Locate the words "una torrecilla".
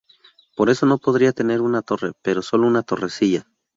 2.65-3.45